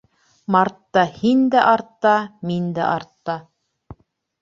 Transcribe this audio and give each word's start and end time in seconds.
Мартта 0.55 1.03
һин 1.19 1.45
дә 1.57 1.63
артта, 1.75 2.17
мин 2.53 2.75
дә 2.81 2.89
артта. 2.97 3.41